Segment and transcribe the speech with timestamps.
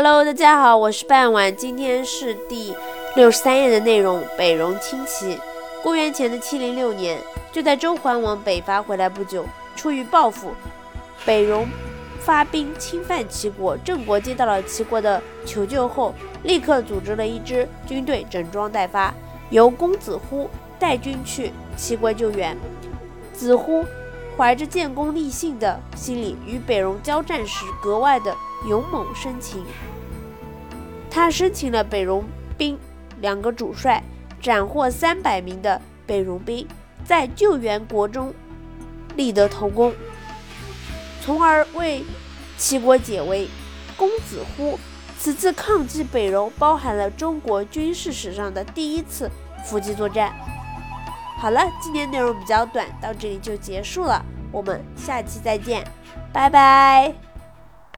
[0.00, 2.72] Hello，大家好，我是半晚，今天是第
[3.16, 4.22] 六十三页的内容。
[4.36, 5.36] 北戎侵齐。
[5.82, 7.18] 公元前的七零六年，
[7.50, 10.52] 就在周桓王北伐回来不久，出于报复，
[11.26, 11.66] 北戎
[12.20, 13.76] 发兵侵犯齐国。
[13.78, 19.12] 郑国接到了齐国的求救后，立刻组织了一支军队，整装待发，
[19.50, 22.56] 由公子乎带军去齐国救援。
[23.34, 23.84] 子乎
[24.38, 28.34] 怀着建功立信的心理，与北戎交战时格外的。
[28.68, 29.64] 勇猛深情，
[31.08, 32.24] 他生擒了北戎
[32.56, 32.76] 兵
[33.20, 34.02] 两个主帅，
[34.40, 36.66] 斩获三百名的北戎兵，
[37.04, 38.34] 在救援国中
[39.14, 39.94] 立得头功，
[41.24, 42.04] 从而为
[42.56, 43.48] 齐国解围。
[43.96, 44.76] 公子乎
[45.18, 49.30] 此次抗击北戎，包含了中国军事史上的第一次
[49.64, 50.32] 伏击作战。
[51.38, 54.20] 好了，今天内容比较短，到这里就结束了，
[54.50, 55.84] 我们下期再见，
[56.32, 57.27] 拜拜。